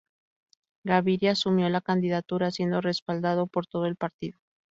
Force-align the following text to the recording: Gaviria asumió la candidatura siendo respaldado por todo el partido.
Gaviria 0.83 1.33
asumió 1.33 1.69
la 1.69 1.79
candidatura 1.79 2.49
siendo 2.49 2.81
respaldado 2.81 3.45
por 3.45 3.67
todo 3.67 3.85
el 3.85 3.97
partido. 3.97 4.39